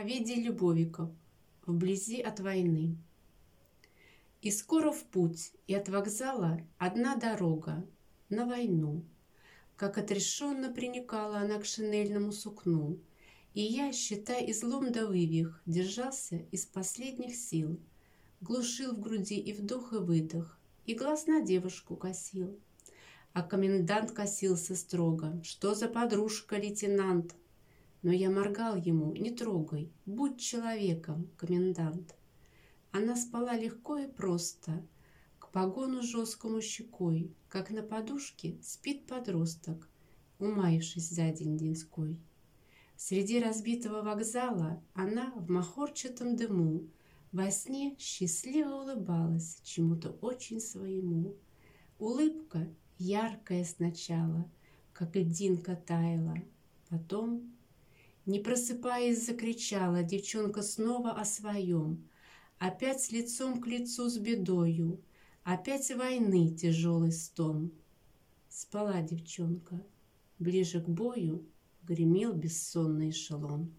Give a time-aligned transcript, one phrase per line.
[0.00, 1.10] Овидий Любовиков.
[1.66, 2.96] Вблизи от войны.
[4.40, 7.86] И скоро в путь, и от вокзала одна дорога
[8.30, 9.04] на войну.
[9.76, 12.98] Как отрешенно приникала она к шинельному сукну.
[13.52, 17.78] И я, считай излом да вывих, держался из последних сил.
[18.40, 22.58] Глушил в груди и вдох, и выдох, и глаз на девушку косил.
[23.34, 25.42] А комендант косился строго.
[25.44, 27.34] «Что за подружка, лейтенант?»
[28.02, 32.14] Но я моргал ему, не трогай, будь человеком, комендант.
[32.92, 34.86] Она спала легко и просто,
[35.38, 39.88] к погону жесткому щекой, как на подушке спит подросток,
[40.38, 42.18] умаившись за день денской.
[42.96, 46.88] Среди разбитого вокзала она в махорчатом дыму
[47.32, 51.36] во сне счастливо улыбалась чему-то очень своему.
[51.98, 54.50] Улыбка яркая сначала,
[54.92, 56.36] как льдинка таяла,
[56.88, 57.54] потом
[58.26, 62.08] не просыпаясь, закричала девчонка снова о своем.
[62.58, 65.02] Опять с лицом к лицу с бедою,
[65.44, 67.72] Опять войны тяжелый стон.
[68.48, 69.82] Спала девчонка.
[70.38, 71.46] Ближе к бою
[71.82, 73.74] Гремел бессонный эшелон.